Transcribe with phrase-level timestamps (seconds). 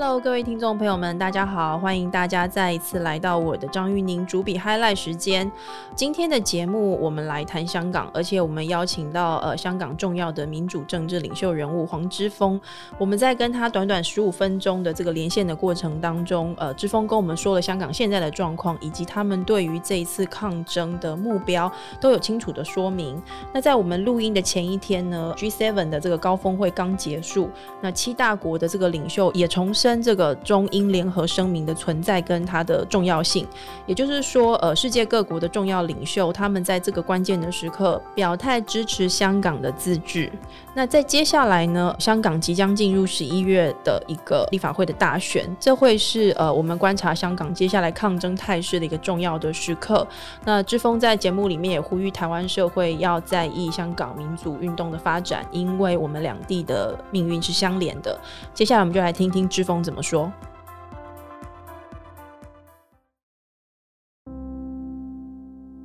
[0.00, 1.76] Hello，各位听众朋友们，大家好！
[1.76, 5.50] 欢迎大家再一次来到我的张玉宁主笔 Highlight 时间。
[5.96, 12.60] 今天的节目我们来谈香港，而且我们邀请到呃香港重要的民主政治领袖人物黄之锋。
[12.96, 21.68] 我们在跟他短短十五分钟的这个连线的过程当中，呃，之锋跟我们说了香港现在的状况，以及他们对于这一次抗争的目标
[22.00, 23.20] 都有清楚的说明。
[23.52, 33.46] 那在我们录音的前一天呢，G7 的这个高峰会刚结束，那七大国的这个领袖也重申这个中英联合声明的存在跟它的重要性，
[33.86, 40.30] 也就是说，呃，世界各国的重要领袖他们在这个关键的时刻表态支持香港的自治。
[40.74, 50.06] 那在接下来呢，香港即将进入十一月的一个立法会的大选，这会是呃我们观察香港接下来抗争态势的一个重要的时刻。
[50.44, 58.16] 那志峰在节目里面也呼吁台湾社会要在意香港民主运动的发展，因为我们两地的命运是相连的。
[58.54, 60.32] 接下来我们就来听听志峰怎么说。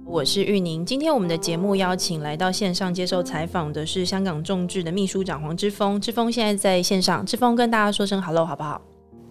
[0.05, 5.99] 我是玉宁，今天我们的节目邀请来到线上接受采访的是香港众志的秘书长黄之锋。
[5.99, 8.80] 之锋现在在线上，之锋跟大家说声 hello 好不好？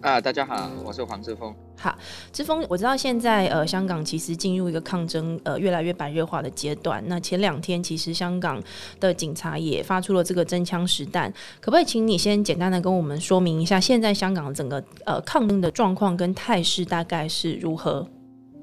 [0.01, 1.55] 啊，大家好，我是黄之锋。
[1.75, 1.97] 好，
[2.31, 7.03] 之峰，我知道现在呃香港其实进入一个抗争呃越来越白热化的阶段。
[7.07, 8.61] 那前两天其实香港
[8.99, 18.07] 的警察也发出了这个真枪实弹，可不可以请你先简单的跟我们说明一下，现在香港整个呃抗争的状况跟态势大概是如何？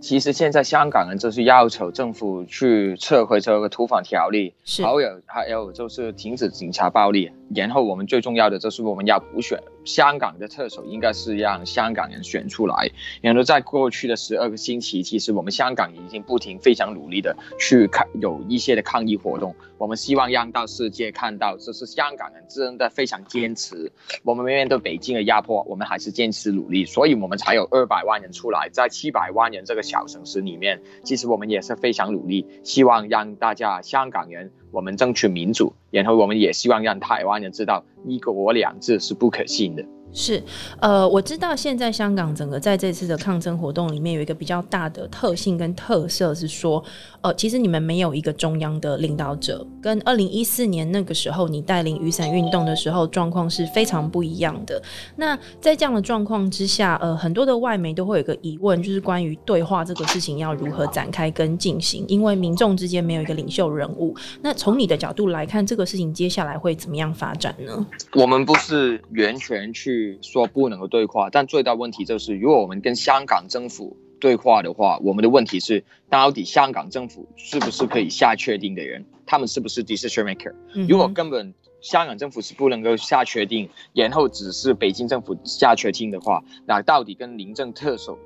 [0.01, 9.59] 其实现在香港人就是要求政府去撤回这个土法条例，是还有还有就是停止警察暴力，然后我们最重要的就是我们要补选。
[9.85, 12.91] 香港的特首应该是让香港人选出来。
[13.23, 19.55] 然后在过去的十二个星期，其实我们香港已经不停、非常努力的去看有一些的抗议活动。
[19.79, 23.91] 我们希望让到世界看到，这是香港人真的非常坚持。
[24.23, 34.53] 我们面对北京的压迫，我们还是坚持努力，所以我们才有二百万人出来，在七百万人这个小城市里面，其实我们也是非常努力，希望让大家香港人。
[34.73, 39.85] 我们争取民主，然后我们也希望让台湾人知道一国两制是不可信的。
[40.13, 40.43] 是，
[40.81, 46.83] 呃，我知道现在香港整个在这次的抗争活动里面有一个比较大的特性跟特色是说，
[47.21, 54.83] 呃，其实你们没有一个中央的领导者，跟二零一四年那个时候你带领雨伞运动的时候状况是非常不一样的。
[55.15, 64.17] 那在这样的状况之下，呃，很多的外媒都会有一个疑问，就是关于对话这个事情要如何展开跟进行，因为民众之间没有一个领袖人物。
[64.43, 67.87] 那从你的角度来看，这个事情接下来会怎么样发展呢？
[68.15, 70.00] 我们不是完全去。
[70.23, 79.05] 说不能够对话，但最大问题就是，如果我们跟香港政府对话的话，我们的问题是，到底香港政府是不是可以下确定的人？
[79.27, 80.53] 他们是不是 decision maker？
[80.89, 88.19] 如果根本香港政府是不能够下确定，然后只是北京政府下确定的话，那到底跟临政特首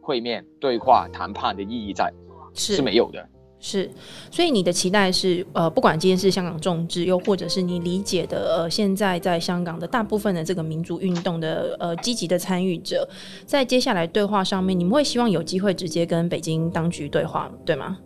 [0.00, 2.12] 会面对话谈判的意义在
[2.54, 3.28] 是没有的。
[3.64, 3.88] 是，
[4.28, 13.08] 所以你的期待是，呃，不管今天是香港众志，又或者是你理解的，呃，现在在香港的大部分的这个民主运动的，呃，积极的参与者，
[13.46, 17.98] 在接下来对话上面，你们会希望有机会直接跟北京当局对话，对吗？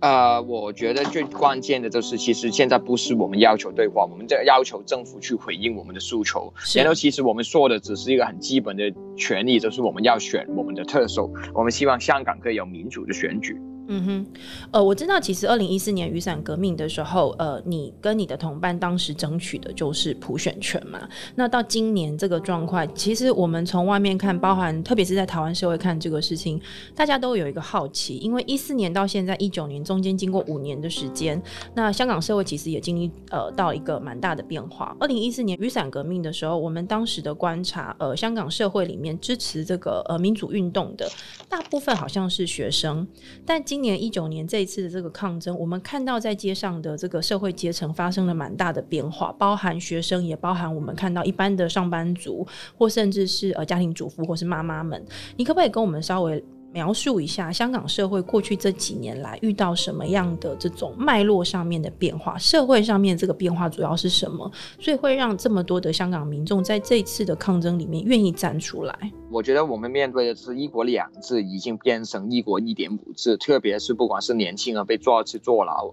[0.00, 6.52] 呃，我觉得最关键的就是，其实现在不是我们要求对话，我们在要求政府去回应我们的诉求。
[6.74, 13.58] 然后，其实我们说的只是一个很基本的权利，就是我们要选我们的特首，我们希望香港可以有民主的选举。
[13.90, 14.26] 嗯哼，
[14.70, 21.08] 呃，我知道，其实二零一四年雨伞革命的时候，呃，你跟你的同伴当时争取的就是普选权嘛。
[21.34, 26.60] 那到今年这个状况，其实我们从外面看，包含特别是在台湾社会看这个事情，
[26.94, 31.42] 大家都有一个好奇，因为一四年到现在一九年中间经过五年的时间，
[31.74, 34.94] 那香港社会其实也经历呃到一个蛮大的变化。
[35.00, 41.10] 二零一四年雨伞革命的时候，我们当时的观察，呃，香港社会里面支持这个呃民主运动的
[41.48, 43.08] 大部分好像是学生，
[43.46, 52.44] 但今今年一九年这一次的这个抗争，我们看到在街上的这个社会阶层发生了蛮大的变化，包含学生，也包含我们看到一般的上班族，
[52.76, 55.00] 或甚至是呃家庭主妇或是妈妈们。
[55.36, 56.44] 你可不可以跟我们稍微？
[56.70, 62.36] 描述一下香港社会过去这几年来遇到什么样的这种脉络上面的变化？
[62.36, 64.50] 社会上面这个变化主要是什么？
[64.78, 69.12] 所以会让这么多的香港民众在这次的抗争里面愿意站出来？
[69.30, 75.90] 我觉得我们面对的是一国两制已经变成一国一点五制，特别是不管是年轻人被抓去坐牢，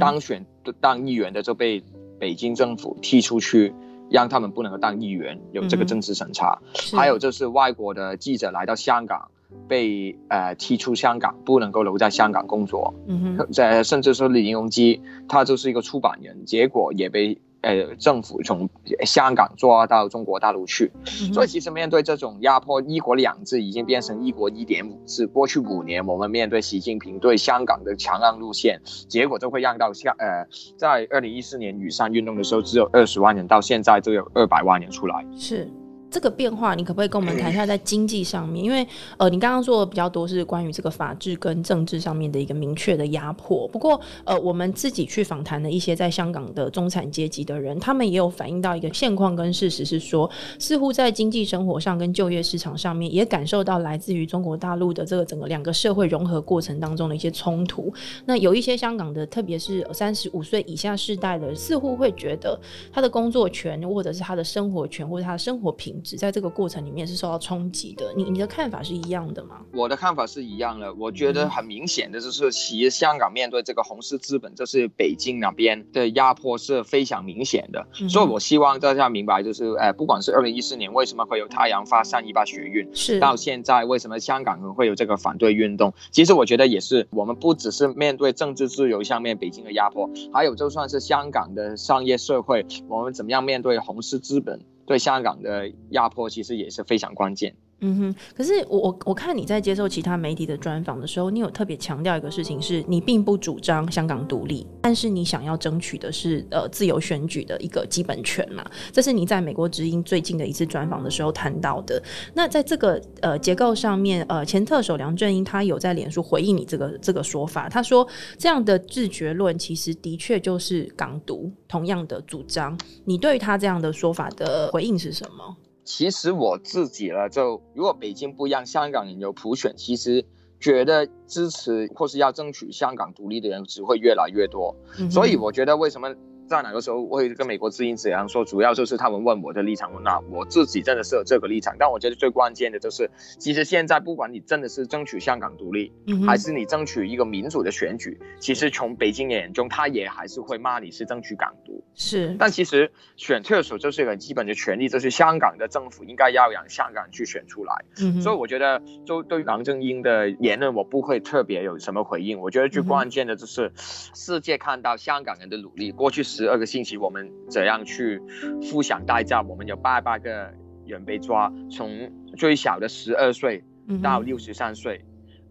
[0.00, 0.44] 当选
[0.80, 1.82] 当议员的就被
[2.18, 3.72] 北京政府踢出去，
[4.10, 6.60] 让他们不能够当议员，有这个政治审查。
[6.96, 9.30] 还有就是外国的记者来到香港。
[9.68, 12.94] 被呃踢出香港，不能够留在香港工作。
[13.06, 18.68] 嗯哼，在甚至说李荣基，他就是一个出版人，结果也被呃政府从
[19.04, 20.92] 香港抓到中国大陆去。
[21.32, 25.26] 所以其实面对这种压迫，一国两制已经变成一国一点五制。
[25.26, 30.46] 过去五年，我们面对习近平对香港的强硬路线，结果就会让到香呃，
[30.76, 35.26] 在二零一四年雨伞运动的时候只有二十万人，到现在就有二百万人出来。
[35.36, 35.68] 是。
[36.10, 38.64] 这个变化，你可不可以跟我们谈一下在经济上面？
[38.64, 38.86] 因为
[39.18, 43.68] 呃，你刚刚说的比较多是关于这个法治跟政治上面的一个明确的压迫。
[43.68, 57.92] 不过呃，我们自己去访谈的一些在香港的中产阶级的人，他们也有反映到一个现况跟事实，是说似乎在经济生活上跟就业市场上面，也感受到来自于中国大陆的这个整个两个社会融合过程当中的一些冲突。
[58.24, 62.58] 那有一些香港的，特别是三十五岁以下世代的，似乎会觉得
[62.92, 65.95] 他的工作权，或者是他的生活权，或者他的生活品。
[66.02, 69.60] 只在这个过程里面是受到冲击的，你你的看法是一样的吗？
[69.72, 77.86] 我的看法是一样的，我觉得很明显的就是，其实香港面对这个红色资本，就是北京那边的压迫是非常明显的。
[78.08, 94.60] 所以我希望大家明白，就是，呃，不管是二零一四年为什么会有太阳发三一八学运，是到现在为什么香港人会有这个反对运动，其实我觉得也是我们不只是面对政治自由上面北京的压迫，还有就算是香港的商业社会，我们怎么样面对红色资本。
[94.86, 97.56] 对香港的压迫其实也是非常关键。
[97.80, 108.64] 嗯哼，可是我我我看你在接受其他媒体的专访的时候，你有特别强调一个事情，是你并不主张香港独立，但是你想要争取的是呃自由选举的一个基本权嘛？
[108.90, 112.02] 这是你在美国之音最近的一次专访的时候谈到的。
[112.32, 118.08] 那在这个呃结构上面，呃前特首梁振英他有在脸书回应你这个这个说法，他说
[118.38, 122.76] 这样的自决论其实的确就是港独同样的主张。
[123.04, 125.56] 你对他这样的说法的回应是什么？
[125.86, 130.22] 其实我自己呢，就如果北京不让香港人有普选，其实
[130.60, 134.74] 觉得支持或是要争取香港独立的人只会越来越多。
[135.08, 136.14] 所以我觉得为什么？
[136.46, 138.44] 在哪个时候会跟美国之音这样说？
[138.44, 141.74] 主要就是他们问我的立场，那我自己真的是有这个立场。
[141.78, 145.92] 但我觉得最关键的就是，其实现在不管你真的是争取香港独立，
[146.24, 151.82] 还是你争取一个民主的选举，其实从北京眼中，他也还是会骂你是争取港独。
[151.94, 157.84] 是，但其实选特首就是一个基本的权利，就是香港的政府应该要让香港去选出来。
[158.00, 162.38] 嗯，所以我觉得，就对于梁振英的言论，我不会特别有什么回应。
[162.38, 166.22] 我觉得最关键的就是世界看到香港人的努力，过去。
[166.36, 168.20] 十二个星期，我们怎样去
[168.62, 169.40] 付享代价？
[169.40, 170.52] 我们有八八个
[170.84, 173.64] 人被抓，从最小的十二岁
[174.02, 175.00] 到六十三岁，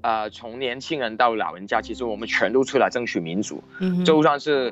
[0.01, 3.63] 呃，从年轻人到老人家，其实我们全都出来争取民主。
[4.05, 4.71] 就算是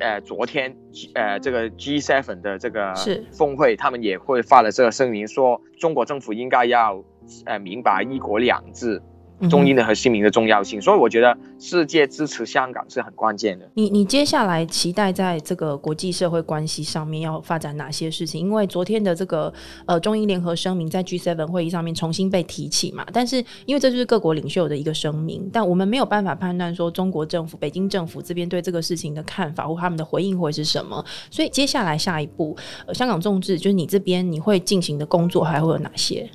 [0.00, 0.76] 呃昨天
[1.14, 2.92] 呃这个 G7 的这个
[3.32, 7.02] 峰会，他们也会发了这个声明，说中国政府应该要
[7.46, 9.00] 呃明白一国两制。
[9.50, 13.68] 中英的和新民的重要性，所以我觉得世界支持香港是很关键的。
[13.74, 18.40] 你你接下来期待在这个国际社会关系上面要发展哪些事情？
[18.40, 19.52] 因为昨天的这个
[19.86, 31.04] 呃中英联合声明在 G7 会议上面重新被提起嘛，但是因为这就是各国领袖的一个声明，但我们没有办法判断说中国政府、北京政府这边对这个事情的看法或他们的回应会是什么。
[31.30, 36.30] 所以接下来下一步，呃，香港众志就是你这边你会进行的工作还会有哪些？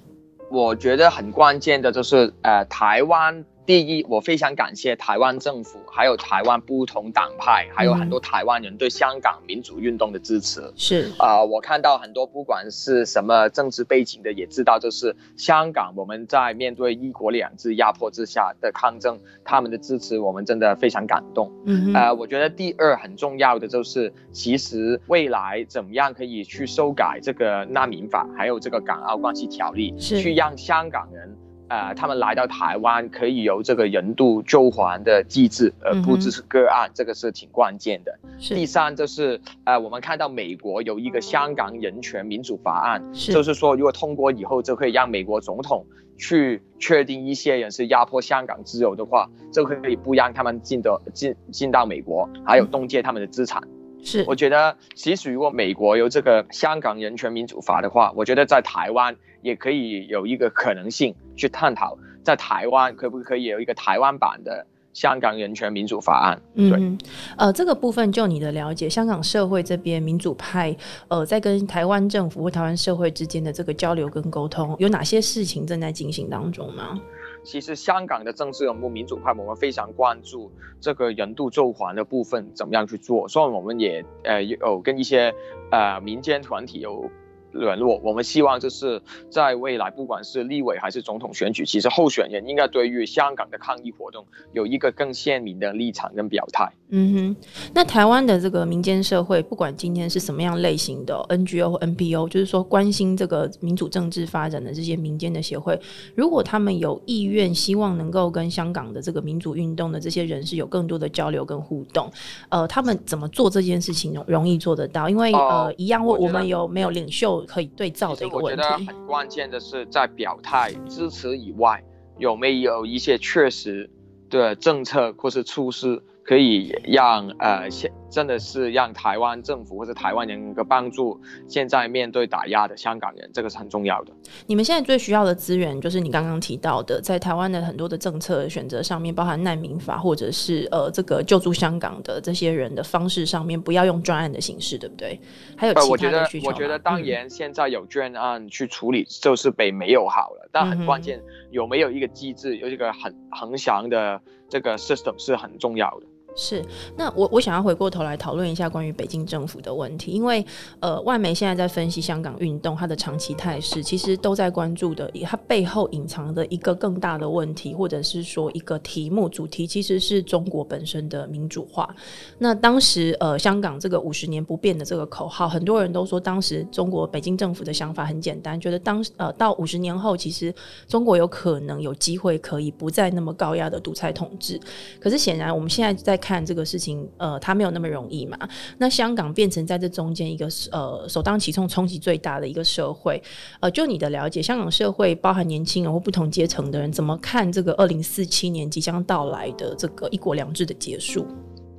[0.49, 3.45] 我觉得很关键的就是，呃，台湾。
[3.69, 10.73] 第一，我非常感谢台湾政府，还有台湾不同党派，还有很多台湾人对香港民主运动的支持。
[10.75, 21.51] 是啊，我看到很多不管是什么政治背景的，也知道就是香港我们在面对一国两制压迫之下的抗争，他们的支持我们真的非常感动。
[21.67, 31.37] 嗯，呃，我觉得第二很重要的就是，其实未来怎么样可以去修改这个难民法，还有这个港澳关系条例，去让香港人。
[31.69, 38.17] 呃，他们来到台湾可以由这个人度救还的机制，而不只是个案，这个是挺关键的。
[38.39, 45.85] 第三就是呃，我们看到美国有一个香港人权民主法案，就是说如果通过以后，就可以让美国总统
[46.17, 53.61] 去确定一些人是压迫香港自由的话，就可以不让他们进的进进到美国，还有冻结他们的资产。
[54.01, 66.41] 是，我觉得其实如果美国有这个香港人权民主法的话，我觉得在台湾也可以有一个可能性去探讨，在台湾可不可以有一个台湾版的香港人权民主法案？
[66.55, 66.97] 嗯，
[67.37, 70.75] 呃，这个部分就你的了解，香港社会这边民主派
[71.07, 76.99] 呃在跟台湾政府或台湾社会之间的这个交流跟沟通，有哪些事情正在进行当中呢？
[77.41, 85.33] 其实香港的政治人物、民主派，我们非常关注这个人度救还的部分怎么样去做，所以我们也呃有跟一些
[85.71, 87.09] 呃民间团体有
[87.51, 87.99] 沦落。
[88.03, 96.71] 我们希望就是在未来，不管是立委还是总统选举，其实候选人应该对于香港的抗议活动有一个更鲜明的立场跟表态。
[96.91, 97.35] 嗯哼，
[97.73, 105.79] 那台湾的这个民间社会，不管今天是什么样类型的 NGO 或 NPO，就是说关心这个民主政治发展的这些民间的协会，
[106.15, 112.11] 如果他们有意愿，希望能够跟香港的这个民主运动的这些人士有更多的交流跟互动，
[112.49, 115.07] 呃，他们怎么做这件事情容易做得到？
[115.07, 118.61] 因为呃，一样，我我们有没有领袖可以对照的一个问题？
[118.61, 121.83] 我觉得很关键的是在表态支持以外，
[122.17, 123.89] 有没有一些确实
[124.29, 126.01] 的政策或是措施？
[126.21, 134.11] 可以让呃现真的是让台湾政府或者台湾人能够帮助，现在面对打压的香港人，这个是很重要的。
[134.47, 145.19] 你们现在最需要的资源，就是你刚刚提到的，在台湾的很多的政策选择上面，包含难民法或者是呃这个救助香港的这些人的方式上面，不要用专案的形式，对不对？
[145.55, 150.49] 还有其他的需求我觉得当然现在有专案去处理，就是比没有好了。
[150.51, 156.07] 但很关键，有没有一个机制，有一个很恒祥的这个 system 是很重要的。
[156.35, 156.63] 是，
[156.95, 160.45] 那我我想要回过头来讨论一下关于北京政府的问题，因为
[160.79, 171.93] 呃，外媒现在在分析香港运动它的长期态势，其实都在关注的，它背后隐藏的一个更大的问题，或者是说一个题目主题，其实是中国本身的民主化。
[172.37, 180.53] 那当时呃，香港这个五十年不变的这个口号，很多人都说，当时中国北京政府的想法很简单，觉得当呃到五十年后，其实
[180.87, 184.57] 中国有可能有机会可以不再那么高压的独裁统治。
[185.01, 188.37] 可是显然我们现在在看这个事情，呃，它没有那么容易嘛。
[188.77, 193.21] 那香港变成在这中间一个呃首当其冲冲击最大的一个社会，
[193.59, 201.25] 呃，就你的了解，香港社会包含年轻人或不同阶层的人，怎么看这个二零四七年即将到来的这个一国两制的结束？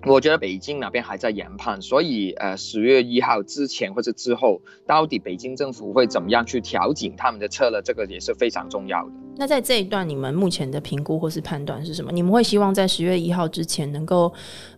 [0.06, 9.12] 我觉得北京那边还在研判，所以呃，十月一号之前或者之后，到底北京政府会怎么样去调整他们的策略，这个也是非常重要的。
[9.40, 12.12] 那在这一段，你们目前的评估或是判断是什么？
[12.12, 14.30] 你们会希望在十月一号之前能够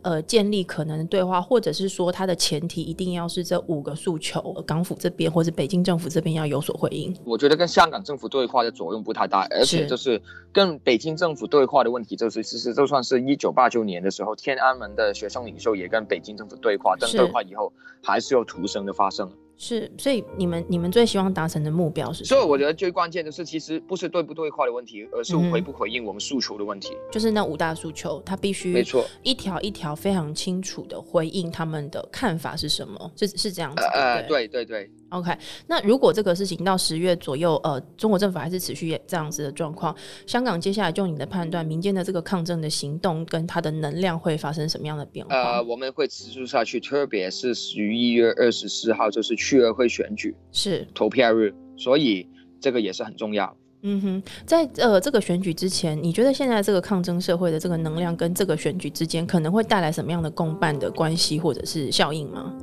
[0.02, 7.12] 呃建立可能的对话，或者是说它的前提一定要是这五个诉求，港府这边或者北京政府这边要有所回应？
[7.24, 19.28] 我觉得跟香港政府对话的作用不太大，而且就是跟北京政府对话的问题，就是其实就算是一九八九年的时候，天安门的学生领袖也跟北京政府对话，但对话以后还是有徒生的发生。
[19.62, 22.24] 是，所以你们你们最希望达成的目标是？
[22.24, 26.96] 所以我觉得最关键的是，其实不是对不对话的问题，而是回不回应我们诉求的问题。
[27.12, 33.84] 就是那五大诉求，他必须没错，一条一条非常清楚的回应他们的看法是什么，是是这样子。
[33.94, 34.90] 呃，对对对。
[35.10, 35.30] OK，
[35.66, 39.94] 那如果这个事情到十月左右，呃，中国政府还是持续这样子的状况，
[40.26, 45.36] 香港接下来就你的判断，民间的这个抗争的行动跟它的能量会发生什么样的变化？
[45.36, 52.26] 呃，我们会持续下去，特别是十一月二十四号就是区委会选举，是投票日，所以
[52.58, 53.54] 这个也是很重要。
[53.82, 62.56] 嗯哼，在呃这个选举之前，你觉得现在这个抗争社会的这个能量跟这个选举之间可能会带来什么样的共伴的关系或者是效应吗？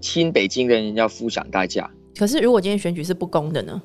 [0.00, 1.90] 亲北京的人要付上代价。
[2.16, 3.82] 可是，如果今天选举是不公的呢？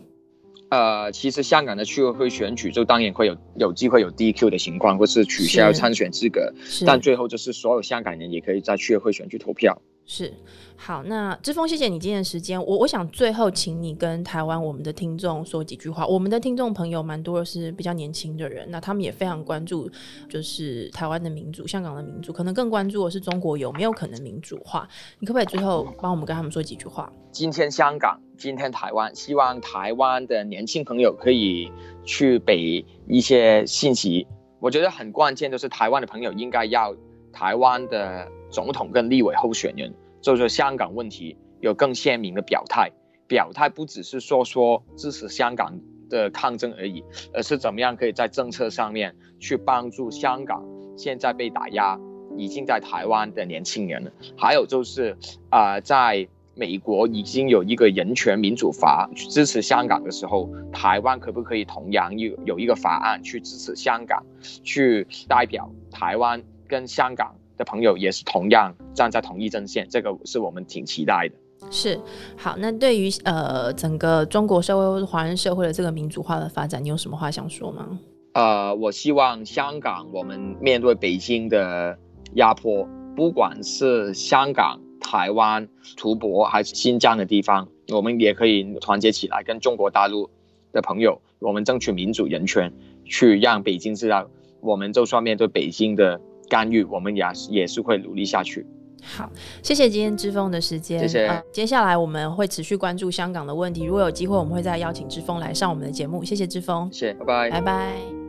[0.70, 6.54] 呃，其实香港的区委会选举就当然会有有机会有 DQ 的情况，或是取消参选资格，
[6.86, 9.82] 但最后就是所有香港人也可以在区委会选举投票。
[10.14, 10.34] 是。
[10.76, 12.62] 好，那志峰，谢谢你今天的时间。
[12.66, 16.06] 我我想最后请你跟台湾我们的听众说几句话。
[16.06, 19.90] 我们的听众朋友蛮多是比较年轻的人，那他们也非常关注，
[20.28, 24.86] 就是台湾的民主、香港的民主，可能更关注的是中国有没有可能民主化。
[25.20, 27.10] 你可不可以最后帮我们跟他们说几句话？
[27.32, 31.72] 今天香港，今天台湾，希望台湾的年轻朋友可以
[32.04, 34.28] 去给一些信息。
[34.60, 36.94] 我觉得很关键，就是台湾的朋友应该要
[37.32, 39.94] 台湾的总统跟立委候选人。
[40.22, 42.92] 就是香港问题有更鲜明的表态，
[43.28, 50.64] 表态不只是说说支持香港的抗争而已，而是怎么样可以在政策上面去帮助香港
[50.96, 52.00] 现在被打压、
[52.38, 54.12] 已经在台湾的年轻人。
[54.38, 55.18] 还有就是，
[55.50, 64.24] 啊，在美国已经有一个人权民主法支持香港的时候，台湾可不可以同样有有一个法案去支持香港，
[64.64, 67.36] 去代表台湾跟香港？
[67.58, 71.36] 的朋友也是同样站在同一阵线，这个是我们挺期待的。
[71.70, 72.00] 是
[72.36, 78.00] 好，那对于呃整个中国社会或者华人社会的这个民主化的发展，你有什么话想说吗？
[78.34, 81.98] 呃，我希望香港我们面对北京的
[82.34, 85.68] 压迫，不管是香港、台湾、
[85.98, 90.30] 图博还是新疆的地方，我们也可以团结起来，跟中国大陆
[90.72, 92.74] 的朋友，我们争取民主人权，
[93.06, 94.30] 去让北京知道，
[94.62, 96.20] 我们就算面对北京的。
[96.50, 98.68] 干预，我们也也是会努力下去。
[99.02, 99.30] 好，
[99.64, 101.00] 谢谢今天之峰的时间。
[101.00, 106.24] 谢谢呃接下来我们会持续关注香港的问题，如果有机会，我们会再邀请之峰来上我们的节目。
[106.24, 107.50] 谢谢之峰，谢谢，拜拜。
[107.50, 108.21] 拜拜。